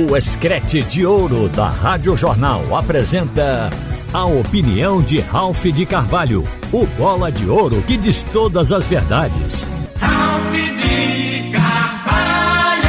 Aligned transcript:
O 0.00 0.16
Escrete 0.16 0.80
de 0.80 1.04
Ouro 1.04 1.48
da 1.48 1.68
Rádio 1.68 2.16
Jornal 2.16 2.76
apresenta 2.76 3.68
a 4.12 4.26
opinião 4.26 5.02
de 5.02 5.18
Ralph 5.18 5.64
de 5.64 5.84
Carvalho, 5.84 6.44
o 6.70 6.86
bola 6.86 7.32
de 7.32 7.50
ouro 7.50 7.82
que 7.82 7.96
diz 7.96 8.22
todas 8.22 8.70
as 8.70 8.86
verdades. 8.86 9.66
Ralph 9.98 10.52
de 10.52 11.50
Carvalho! 11.50 12.86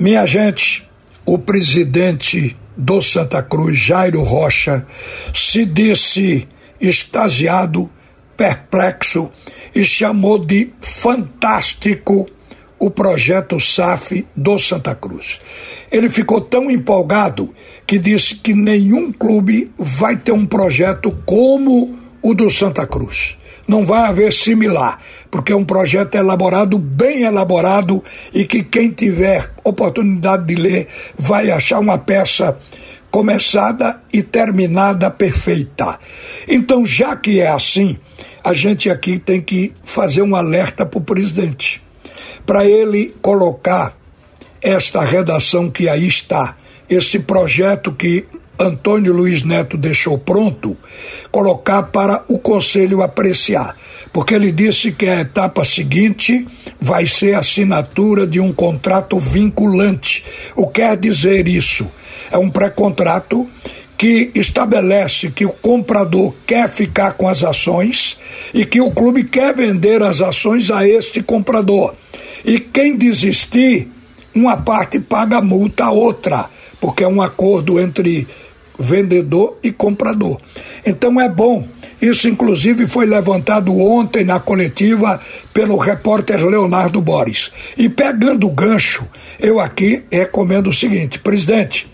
Minha 0.00 0.24
gente, 0.24 0.88
o 1.26 1.36
presidente 1.36 2.56
do 2.74 3.02
Santa 3.02 3.42
Cruz, 3.42 3.76
Jairo 3.76 4.22
Rocha, 4.22 4.86
se 5.34 5.66
disse 5.66 6.48
extasiado, 6.80 7.90
perplexo 8.34 9.30
e 9.74 9.84
chamou 9.84 10.38
de 10.38 10.70
fantástico 10.80 12.26
o 12.78 12.90
projeto 12.90 13.58
SAF 13.58 14.26
do 14.36 14.58
Santa 14.58 14.94
Cruz. 14.94 15.40
Ele 15.90 16.08
ficou 16.08 16.40
tão 16.40 16.70
empolgado 16.70 17.52
que 17.86 17.98
disse 17.98 18.36
que 18.36 18.54
nenhum 18.54 19.12
clube 19.12 19.70
vai 19.76 20.16
ter 20.16 20.32
um 20.32 20.46
projeto 20.46 21.16
como 21.26 21.98
o 22.22 22.34
do 22.34 22.48
Santa 22.48 22.86
Cruz. 22.86 23.36
Não 23.66 23.84
vai 23.84 24.08
haver 24.08 24.32
similar, 24.32 24.98
porque 25.30 25.52
é 25.52 25.56
um 25.56 25.64
projeto 25.64 26.14
elaborado, 26.14 26.78
bem 26.78 27.22
elaborado, 27.22 28.02
e 28.32 28.46
que 28.46 28.62
quem 28.62 28.90
tiver 28.90 29.52
oportunidade 29.62 30.46
de 30.46 30.54
ler 30.54 30.86
vai 31.18 31.50
achar 31.50 31.78
uma 31.78 31.98
peça 31.98 32.58
começada 33.10 34.00
e 34.12 34.22
terminada 34.22 35.10
perfeita. 35.10 35.98
Então, 36.46 36.84
já 36.86 37.14
que 37.14 37.40
é 37.40 37.48
assim, 37.48 37.98
a 38.42 38.54
gente 38.54 38.88
aqui 38.88 39.18
tem 39.18 39.40
que 39.40 39.74
fazer 39.82 40.22
um 40.22 40.34
alerta 40.34 40.86
para 40.86 40.98
o 40.98 41.02
presidente 41.02 41.82
para 42.48 42.64
ele 42.64 43.14
colocar 43.20 43.94
esta 44.62 45.02
redação 45.02 45.70
que 45.70 45.86
aí 45.86 46.06
está, 46.06 46.56
esse 46.88 47.18
projeto 47.18 47.92
que 47.92 48.24
Antônio 48.58 49.12
Luiz 49.12 49.42
Neto 49.42 49.76
deixou 49.76 50.16
pronto, 50.16 50.74
colocar 51.30 51.82
para 51.82 52.24
o 52.26 52.38
conselho 52.38 53.02
apreciar. 53.02 53.76
Porque 54.14 54.34
ele 54.34 54.50
disse 54.50 54.92
que 54.92 55.06
a 55.06 55.20
etapa 55.20 55.62
seguinte 55.62 56.48
vai 56.80 57.06
ser 57.06 57.34
a 57.34 57.40
assinatura 57.40 58.26
de 58.26 58.40
um 58.40 58.50
contrato 58.50 59.18
vinculante. 59.18 60.24
O 60.56 60.66
que 60.66 60.80
quer 60.80 60.96
dizer 60.96 61.46
isso? 61.46 61.86
É 62.30 62.38
um 62.38 62.48
pré-contrato 62.48 63.46
que 63.98 64.30
estabelece 64.32 65.32
que 65.32 65.44
o 65.44 65.50
comprador 65.50 66.32
quer 66.46 66.68
ficar 66.68 67.14
com 67.14 67.26
as 67.26 67.42
ações 67.42 68.16
e 68.54 68.64
que 68.64 68.80
o 68.80 68.92
clube 68.92 69.24
quer 69.24 69.52
vender 69.52 70.04
as 70.04 70.20
ações 70.20 70.70
a 70.70 70.86
este 70.86 71.20
comprador. 71.20 71.94
E 72.44 72.60
quem 72.60 72.96
desistir, 72.96 73.88
uma 74.32 74.56
parte 74.56 75.00
paga 75.00 75.40
multa 75.40 75.86
a 75.86 75.90
outra, 75.90 76.48
porque 76.80 77.02
é 77.02 77.08
um 77.08 77.20
acordo 77.20 77.80
entre 77.80 78.28
vendedor 78.78 79.58
e 79.64 79.72
comprador. 79.72 80.40
Então 80.86 81.20
é 81.20 81.28
bom. 81.28 81.66
Isso, 82.00 82.28
inclusive, 82.28 82.86
foi 82.86 83.06
levantado 83.06 83.76
ontem 83.76 84.24
na 84.24 84.38
coletiva 84.38 85.20
pelo 85.52 85.76
repórter 85.76 86.46
Leonardo 86.46 87.00
Boris. 87.00 87.50
E 87.76 87.88
pegando 87.88 88.46
o 88.46 88.52
gancho, 88.52 89.04
eu 89.40 89.58
aqui 89.58 90.04
recomendo 90.08 90.68
o 90.70 90.72
seguinte: 90.72 91.18
presidente, 91.18 91.88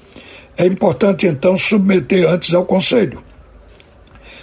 é 0.56 0.66
importante 0.66 1.26
então 1.26 1.56
submeter 1.56 2.28
antes 2.28 2.54
ao 2.54 2.64
Conselho, 2.64 3.22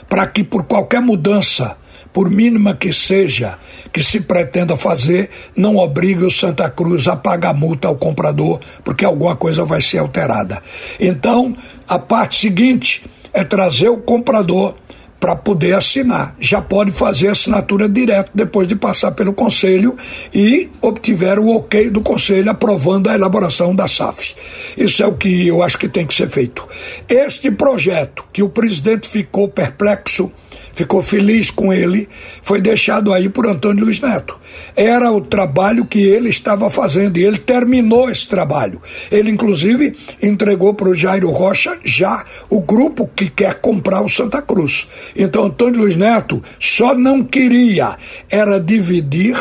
para 0.10 0.28
que 0.28 0.44
por 0.44 0.64
qualquer 0.64 1.02
mudança 1.02 1.78
por 2.14 2.30
mínima 2.30 2.76
que 2.76 2.92
seja, 2.92 3.58
que 3.92 4.04
se 4.04 4.22
pretenda 4.22 4.76
fazer, 4.76 5.30
não 5.56 5.78
obrigue 5.78 6.24
o 6.24 6.32
Santa 6.32 6.70
Cruz 6.70 7.08
a 7.08 7.16
pagar 7.16 7.54
multa 7.54 7.88
ao 7.88 7.96
comprador, 7.96 8.60
porque 8.84 9.06
alguma 9.06 9.36
coisa 9.36 9.64
vai 9.64 9.82
ser 9.82 10.00
alterada. 10.00 10.62
Então, 11.00 11.56
a 11.88 11.98
parte 11.98 12.38
seguinte 12.38 13.06
é 13.34 13.44
trazer 13.44 13.90
o 13.90 13.98
comprador 13.98 14.76
para 15.22 15.36
poder 15.36 15.74
assinar. 15.74 16.36
Já 16.40 16.60
pode 16.60 16.90
fazer 16.90 17.28
assinatura 17.28 17.88
direto 17.88 18.32
depois 18.34 18.68
de 18.68 18.76
passar 18.76 19.12
pelo 19.12 19.32
conselho 19.32 19.96
e 20.34 20.68
obtiver 20.82 21.38
o 21.38 21.56
ok 21.56 21.92
do 21.92 22.02
conselho 22.02 22.50
aprovando 22.50 23.08
a 23.08 23.14
elaboração 23.14 23.76
da 23.76 23.88
SAF. 23.88 24.36
Isso 24.76 25.04
é 25.04 25.06
o 25.06 25.14
que 25.14 25.48
eu 25.48 25.62
acho 25.62 25.78
que 25.78 25.88
tem 25.88 26.08
que 26.08 26.14
ser 26.16 26.28
feito. 26.28 26.68
Este 27.08 27.52
projeto 27.52 28.26
que 28.34 28.42
o 28.42 28.50
presidente 28.50 29.08
ficou 29.08 29.48
perplexo 29.48 30.32
ficou 30.74 31.02
feliz 31.02 31.52
com 31.52 31.72
ele, 31.74 32.08
foi 32.42 32.62
deixado 32.62 33.14
aí 33.14 33.30
por 33.30 33.48
Antônio 33.48 33.86
Luiz 33.86 34.00
Neto. 34.00 34.40
Era 34.76 35.12
o 35.12 35.22
trabalho 35.22 35.86
que 35.86 36.00
ele 36.00 36.30
estava 36.30 36.70
fazendo 36.70 37.18
e 37.18 37.26
ele 37.26 37.38
terminou 37.38 38.10
esse 38.10 38.28
trabalho. 38.28 38.82
Ele, 39.12 39.30
inclusive, 39.30 39.96
entregou 40.22 40.74
para 40.74 40.90
o 40.90 40.96
Jairo 40.96 41.30
Rocha 41.30 41.78
já 41.84 42.24
o 42.50 42.62
grupo 42.62 43.10
que 43.16 43.30
quer 43.30 43.56
comprar 43.56 44.02
o 44.02 44.10
Santa 44.10 44.42
Cruz. 44.42 44.88
Então, 45.16 45.46
Antônio 45.46 45.82
Luiz 45.82 45.96
Neto 45.96 46.44
só 46.60 46.94
não 46.94 47.24
queria 47.24 47.98
era 48.30 48.60
dividir 48.60 49.36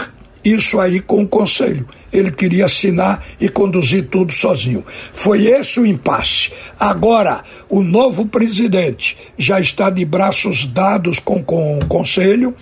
isso 0.44 0.80
aí 0.80 1.00
com 1.00 1.22
o 1.22 1.28
conselho. 1.28 1.86
Ele 2.12 2.30
queria 2.30 2.64
assinar 2.64 3.22
e 3.40 3.48
conduzir 3.48 4.08
tudo 4.08 4.32
sozinho. 4.32 4.84
Foi 5.12 5.46
esse 5.46 5.78
o 5.78 5.86
impasse. 5.86 6.50
Agora, 6.78 7.44
o 7.68 7.82
novo 7.82 8.26
presidente 8.26 9.16
já 9.36 9.60
está 9.60 9.90
de 9.90 10.04
braços 10.04 10.66
dados 10.66 11.18
com, 11.18 11.42
com 11.42 11.78
o 11.78 11.86
conselho, 11.86 12.54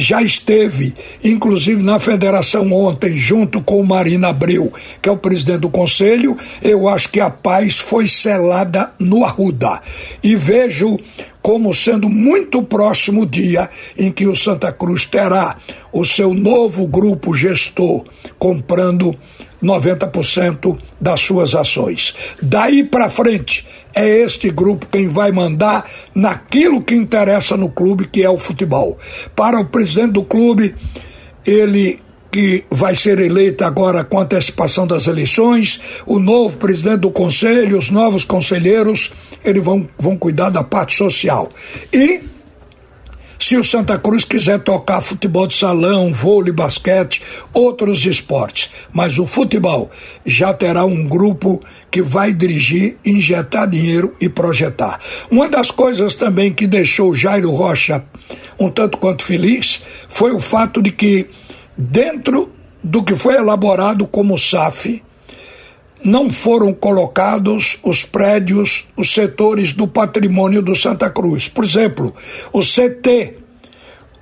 já 0.00 0.22
esteve, 0.22 0.94
inclusive, 1.22 1.82
na 1.82 1.98
federação 1.98 2.72
ontem, 2.72 3.14
junto 3.16 3.62
com 3.62 3.80
o 3.80 3.86
Marina 3.86 4.28
Abreu, 4.28 4.72
que 5.00 5.08
é 5.08 5.12
o 5.12 5.16
presidente 5.16 5.60
do 5.60 5.70
conselho. 5.70 6.36
Eu 6.62 6.88
acho 6.88 7.10
que 7.10 7.20
a 7.20 7.30
paz 7.30 7.78
foi 7.78 8.08
selada 8.08 8.92
no 8.98 9.24
Arruda. 9.24 9.80
E 10.22 10.34
vejo 10.34 10.98
como 11.42 11.72
sendo 11.72 12.08
muito 12.08 12.62
próximo 12.62 13.22
o 13.22 13.26
dia 13.26 13.68
em 13.96 14.10
que 14.10 14.26
o 14.26 14.36
Santa 14.36 14.72
Cruz 14.72 15.04
terá 15.04 15.56
o 15.92 16.04
seu 16.04 16.34
novo 16.34 16.86
grupo 16.86 17.34
gestor 17.34 18.04
comprando 18.38 19.16
90% 19.62 20.78
das 21.00 21.20
suas 21.20 21.54
ações. 21.54 22.14
Daí 22.42 22.84
para 22.84 23.10
frente, 23.10 23.66
é 23.94 24.08
este 24.08 24.50
grupo 24.50 24.86
quem 24.90 25.08
vai 25.08 25.32
mandar 25.32 25.88
naquilo 26.14 26.82
que 26.82 26.94
interessa 26.94 27.56
no 27.56 27.70
clube, 27.70 28.06
que 28.06 28.22
é 28.22 28.30
o 28.30 28.38
futebol. 28.38 28.98
Para 29.34 29.60
o 29.60 29.66
presidente 29.66 30.12
do 30.12 30.24
clube, 30.24 30.74
ele 31.44 32.00
que 32.30 32.64
vai 32.70 32.94
ser 32.94 33.18
eleito 33.18 33.64
agora 33.64 34.04
com 34.04 34.20
antecipação 34.20 34.86
das 34.86 35.06
eleições, 35.06 35.80
o 36.06 36.18
novo 36.18 36.56
presidente 36.58 37.00
do 37.00 37.10
conselho, 37.10 37.76
os 37.76 37.90
novos 37.90 38.24
conselheiros, 38.24 39.10
eles 39.44 39.64
vão, 39.64 39.88
vão 39.98 40.16
cuidar 40.16 40.50
da 40.50 40.62
parte 40.62 40.96
social. 40.96 41.48
E 41.92 42.20
se 43.40 43.56
o 43.56 43.64
Santa 43.64 43.98
Cruz 43.98 44.22
quiser 44.22 44.60
tocar 44.60 45.00
futebol 45.00 45.46
de 45.46 45.54
salão, 45.54 46.12
vôlei, 46.12 46.52
basquete, 46.52 47.22
outros 47.54 48.04
esportes, 48.04 48.70
mas 48.92 49.18
o 49.18 49.26
futebol 49.26 49.90
já 50.26 50.52
terá 50.52 50.84
um 50.84 51.02
grupo 51.08 51.60
que 51.90 52.02
vai 52.02 52.34
dirigir, 52.34 52.98
injetar 53.04 53.68
dinheiro 53.68 54.14
e 54.20 54.28
projetar. 54.28 55.00
Uma 55.30 55.48
das 55.48 55.70
coisas 55.70 56.12
também 56.12 56.52
que 56.52 56.66
deixou 56.66 57.14
Jairo 57.14 57.50
Rocha 57.50 58.04
um 58.58 58.70
tanto 58.70 58.98
quanto 58.98 59.24
feliz 59.24 59.82
foi 60.06 60.32
o 60.32 60.38
fato 60.38 60.82
de 60.82 60.92
que 60.92 61.30
dentro 61.76 62.52
do 62.84 63.02
que 63.02 63.14
foi 63.14 63.36
elaborado 63.36 64.06
como 64.06 64.36
SAF, 64.36 65.02
não 66.02 66.30
foram 66.30 66.72
colocados 66.72 67.78
os 67.82 68.04
prédios, 68.04 68.86
os 68.96 69.12
setores 69.12 69.72
do 69.72 69.86
patrimônio 69.86 70.62
do 70.62 70.74
Santa 70.74 71.10
Cruz. 71.10 71.48
Por 71.48 71.64
exemplo, 71.64 72.14
o 72.52 72.60
CT, 72.60 73.36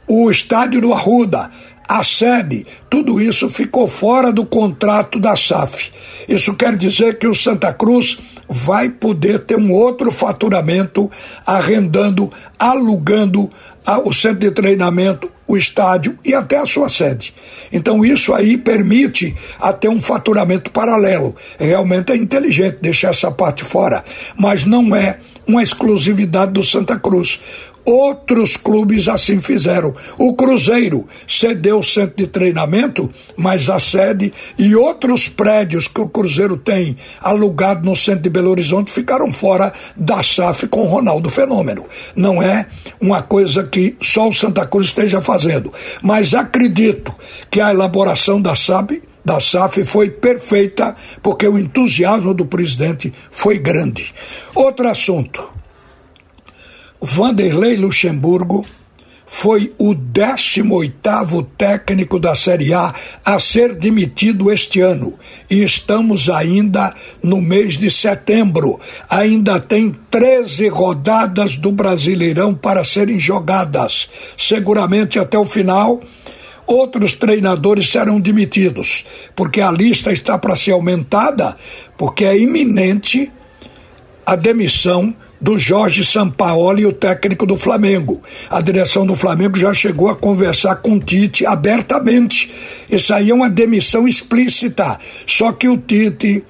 o 0.07 0.31
estádio 0.31 0.81
do 0.81 0.93
Arruda, 0.93 1.51
a 1.89 2.03
sede, 2.03 2.67
tudo 2.91 3.19
isso 3.19 3.49
ficou 3.49 3.89
fora 3.89 4.31
do 4.31 4.45
contrato 4.45 5.19
da 5.19 5.35
SAF. 5.35 5.91
Isso 6.29 6.55
quer 6.55 6.77
dizer 6.77 7.19
que 7.19 7.27
o 7.27 7.35
Santa 7.35 7.73
Cruz 7.73 8.19
vai 8.47 8.91
poder 8.91 9.41
ter 9.41 9.57
um 9.57 9.73
outro 9.73 10.13
faturamento 10.13 11.11
arrendando, 11.47 12.31
alugando 12.59 13.51
o 13.97 14.13
centro 14.13 14.41
de 14.41 14.51
treinamento, 14.51 15.31
o 15.47 15.57
estádio 15.57 16.19
e 16.25 16.35
até 16.35 16.59
a 16.59 16.67
sua 16.67 16.89
sede. 16.89 17.35
Então 17.73 18.05
isso 18.05 18.35
aí 18.35 18.59
permite 18.59 19.35
até 19.59 19.89
um 19.89 20.01
faturamento 20.01 20.71
paralelo. 20.71 21.35
Realmente 21.59 22.13
é 22.13 22.17
inteligente 22.17 22.79
deixar 22.83 23.11
essa 23.11 23.31
parte 23.31 23.65
fora, 23.65 24.05
mas 24.37 24.65
não 24.65 24.95
é 24.95 25.19
uma 25.47 25.63
exclusividade 25.63 26.53
do 26.53 26.63
Santa 26.63 26.99
Cruz. 26.99 27.41
Outros 27.89 28.55
clubes 28.55 29.09
assim 29.09 29.41
fizeram. 29.41 29.95
O 30.19 30.35
Cruzeiro 30.35 31.09
cedeu 31.27 31.79
o 31.79 31.83
centro 31.83 32.19
de 32.19 32.27
treinamento, 32.27 33.09
mas 33.35 33.71
a 33.71 33.79
sede 33.79 34.31
e 34.59 34.77
outros 34.77 35.27
prédios 35.27 35.89
que 35.89 35.99
o 35.99 36.07
Cruzeiro 36.07 36.59
tem 36.59 36.99
alugado 37.19 37.87
no 37.87 37.97
centro 37.97 38.25
de 38.25 38.29
Belo 38.29 38.51
Horizonte 38.51 38.93
ficaram 38.93 39.33
fora 39.33 39.73
da 39.97 40.23
SAF 40.23 40.67
com 40.67 40.83
o 40.83 40.87
Ronaldo 40.87 41.31
Fenômeno. 41.31 41.87
Não 42.15 42.43
é 42.43 42.67
uma 43.01 43.23
coisa 43.23 43.65
que 43.65 43.97
só 44.03 44.29
o 44.29 44.35
Santa 44.35 44.67
Cruz 44.67 44.89
esteja 44.89 45.23
fazendo, 45.23 45.73
mas 46.03 46.35
acredito 46.35 47.15
que 47.51 47.59
a 47.59 47.71
elaboração 47.71 48.39
da 48.39 48.55
SAF 48.55 49.03
da 49.25 49.41
SAF 49.41 49.83
foi 49.87 50.11
perfeita, 50.11 50.95
porque 51.23 51.49
o 51.49 51.59
entusiasmo 51.59 52.35
do 52.35 52.45
presidente 52.45 53.11
foi 53.31 53.59
grande. 53.59 54.15
Outro 54.55 54.87
assunto. 54.87 55.58
Vanderlei 57.01 57.77
Luxemburgo 57.77 58.67
foi 59.31 59.71
o 59.79 59.95
18º 59.95 61.47
técnico 61.57 62.19
da 62.19 62.35
Série 62.35 62.73
A 62.73 62.95
a 63.23 63.39
ser 63.39 63.75
demitido 63.75 64.51
este 64.51 64.81
ano. 64.81 65.19
E 65.51 65.63
estamos 65.63 66.31
ainda 66.31 66.95
no 67.23 67.41
mês 67.41 67.77
de 67.77 67.91
setembro. 67.91 68.81
Ainda 69.09 69.61
tem 69.61 69.95
13 70.11 70.69
rodadas 70.69 71.57
do 71.57 71.71
Brasileirão 71.71 72.55
para 72.55 72.83
serem 72.83 73.19
jogadas. 73.19 74.09
Seguramente 74.37 75.19
até 75.19 75.39
o 75.39 75.45
final 75.45 76.01
outros 76.67 77.15
treinadores 77.15 77.89
serão 77.89 78.21
demitidos, 78.21 79.07
porque 79.35 79.59
a 79.59 79.71
lista 79.71 80.13
está 80.13 80.37
para 80.37 80.55
ser 80.55 80.73
aumentada, 80.73 81.57
porque 81.97 82.27
é 82.27 82.39
iminente 82.39 83.33
a 84.29 84.37
demissão 84.37 85.15
do 85.41 85.57
Jorge 85.57 86.05
Sampaoli, 86.05 86.85
o 86.85 86.93
técnico 86.93 87.47
do 87.47 87.57
Flamengo. 87.57 88.23
A 88.51 88.61
direção 88.61 89.07
do 89.07 89.15
Flamengo 89.15 89.57
já 89.57 89.73
chegou 89.73 90.11
a 90.11 90.15
conversar 90.15 90.77
com 90.77 91.01
Tite 91.01 91.47
abertamente. 91.47 92.51
Isso 92.91 93.15
aí 93.15 93.31
é 93.31 93.35
uma 93.35 93.49
demissão 93.49 94.07
explícita. 94.07 94.99
Só 95.27 95.51
que 95.53 95.67
o 95.67 95.79
Tite 95.79 96.45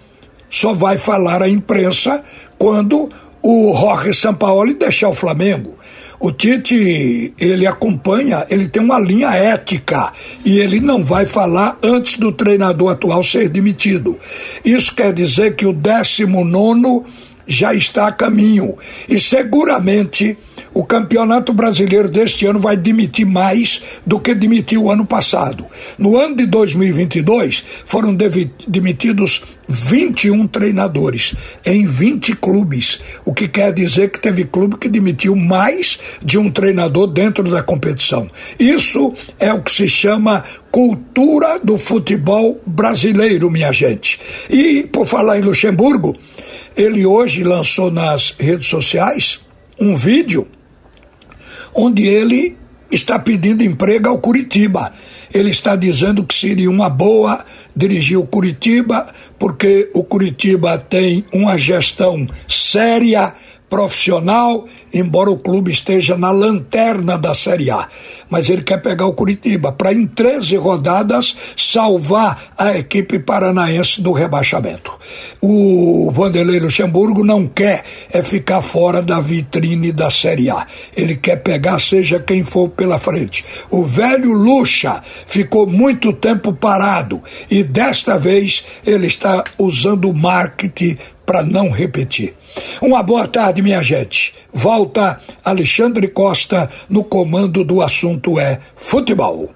só 0.50 0.74
vai 0.74 0.98
falar 0.98 1.40
à 1.40 1.48
imprensa 1.48 2.24
quando 2.58 3.10
o 3.40 3.72
Jorge 3.72 4.12
Sampaoli 4.12 4.74
deixar 4.74 5.10
o 5.10 5.14
Flamengo. 5.14 5.78
O 6.18 6.32
Tite, 6.32 7.32
ele 7.38 7.64
acompanha, 7.64 8.44
ele 8.50 8.66
tem 8.66 8.82
uma 8.82 8.98
linha 8.98 9.28
ética 9.28 10.12
e 10.44 10.58
ele 10.58 10.80
não 10.80 11.00
vai 11.00 11.26
falar 11.26 11.78
antes 11.80 12.18
do 12.18 12.32
treinador 12.32 12.90
atual 12.90 13.22
ser 13.22 13.48
demitido. 13.48 14.18
Isso 14.64 14.92
quer 14.96 15.12
dizer 15.12 15.54
que 15.54 15.64
o 15.64 15.72
19 15.72 16.42
nono 16.42 17.06
já 17.48 17.74
está 17.74 18.06
a 18.06 18.12
caminho. 18.12 18.76
E 19.08 19.18
seguramente 19.18 20.36
o 20.74 20.84
Campeonato 20.84 21.52
Brasileiro 21.52 22.08
deste 22.08 22.46
ano 22.46 22.60
vai 22.60 22.76
demitir 22.76 23.26
mais 23.26 23.82
do 24.06 24.20
que 24.20 24.34
demitiu 24.34 24.84
o 24.84 24.90
ano 24.90 25.04
passado. 25.04 25.64
No 25.98 26.16
ano 26.16 26.36
de 26.36 26.46
2022, 26.46 27.64
foram 27.84 28.14
demitidos 28.14 29.42
21 29.68 30.46
treinadores 30.46 31.34
em 31.64 31.86
20 31.86 32.34
clubes, 32.36 33.00
o 33.24 33.34
que 33.34 33.46
quer 33.46 33.72
dizer 33.72 34.10
que 34.10 34.18
teve 34.18 34.44
clube 34.44 34.78
que 34.78 34.88
demitiu 34.88 35.36
mais 35.36 35.98
de 36.22 36.38
um 36.38 36.50
treinador 36.50 37.06
dentro 37.06 37.44
da 37.44 37.62
competição. 37.62 38.30
Isso 38.58 39.12
é 39.38 39.52
o 39.52 39.62
que 39.62 39.70
se 39.70 39.86
chama 39.86 40.42
cultura 40.70 41.58
do 41.58 41.76
futebol 41.76 42.60
brasileiro, 42.66 43.50
minha 43.50 43.70
gente. 43.72 44.18
E 44.48 44.84
por 44.84 45.06
falar 45.06 45.38
em 45.38 45.42
Luxemburgo, 45.42 46.16
ele 46.76 47.04
hoje 47.04 47.44
lançou 47.44 47.90
nas 47.90 48.34
redes 48.38 48.68
sociais 48.68 49.40
um 49.78 49.94
vídeo 49.94 50.46
onde 51.74 52.06
ele 52.06 52.56
está 52.90 53.18
pedindo 53.18 53.62
emprego 53.62 54.08
ao 54.08 54.18
Curitiba. 54.18 54.92
Ele 55.32 55.50
está 55.50 55.76
dizendo 55.76 56.24
que 56.24 56.34
seria 56.34 56.70
uma 56.70 56.88
boa 56.88 57.44
dirigir 57.76 58.18
o 58.18 58.26
Curitiba, 58.26 59.06
porque 59.38 59.90
o 59.94 60.02
Curitiba 60.02 60.78
tem 60.78 61.24
uma 61.32 61.56
gestão 61.56 62.26
séria, 62.48 63.34
profissional, 63.68 64.66
embora 64.92 65.30
o 65.30 65.38
clube 65.38 65.70
esteja 65.70 66.16
na 66.16 66.30
lanterna 66.30 67.18
da 67.18 67.34
Série 67.34 67.70
A. 67.70 67.86
Mas 68.30 68.48
ele 68.48 68.62
quer 68.62 68.80
pegar 68.80 69.06
o 69.06 69.12
Curitiba 69.12 69.72
para, 69.72 69.92
em 69.92 70.06
13 70.06 70.56
rodadas, 70.56 71.36
salvar 71.56 72.52
a 72.56 72.76
equipe 72.78 73.18
paranaense 73.18 74.00
do 74.00 74.12
rebaixamento. 74.12 74.92
O 75.40 76.10
Vanderlei 76.12 76.60
Luxemburgo 76.60 77.24
não 77.24 77.46
quer 77.46 77.84
é 78.10 78.22
ficar 78.22 78.62
fora 78.62 79.02
da 79.02 79.20
vitrine 79.20 79.92
da 79.92 80.10
Série 80.10 80.50
A. 80.50 80.66
Ele 80.96 81.16
quer 81.16 81.36
pegar, 81.36 81.78
seja 81.78 82.18
quem 82.18 82.44
for 82.44 82.68
pela 82.70 82.98
frente. 82.98 83.44
O 83.70 83.84
velho 83.84 84.32
Luxa 84.32 85.02
ficou 85.26 85.66
muito 85.66 86.12
tempo 86.12 86.52
parado 86.52 87.22
e 87.50 87.62
desta 87.62 88.18
vez 88.18 88.64
ele 88.86 89.06
está 89.06 89.44
usando 89.58 90.08
o 90.10 90.14
marketing 90.14 90.96
para 91.28 91.42
não 91.42 91.68
repetir. 91.68 92.34
Uma 92.80 93.02
boa 93.02 93.28
tarde, 93.28 93.60
minha 93.60 93.82
gente. 93.82 94.34
Volta 94.50 95.20
Alexandre 95.44 96.08
Costa 96.08 96.70
no 96.88 97.04
comando 97.04 97.62
do 97.62 97.82
assunto 97.82 98.40
é 98.40 98.58
futebol. 98.74 99.50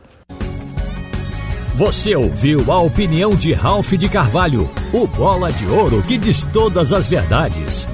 Você 1.74 2.14
ouviu 2.14 2.70
a 2.70 2.78
opinião 2.78 3.34
de 3.34 3.54
Ralph 3.54 3.92
de 3.92 4.06
Carvalho, 4.06 4.68
o 4.92 5.06
bola 5.06 5.50
de 5.50 5.64
ouro 5.64 6.02
que 6.02 6.18
diz 6.18 6.46
todas 6.52 6.92
as 6.92 7.08
verdades. 7.08 7.88